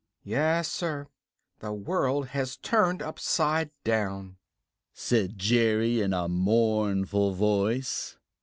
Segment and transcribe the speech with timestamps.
[0.23, 1.09] "Yes, Sir,
[1.59, 4.37] the world has turned upside down,"
[4.95, 8.17] said Jerry in a mournful voice.